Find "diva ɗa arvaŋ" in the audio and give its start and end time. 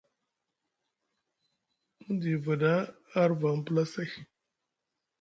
2.21-3.55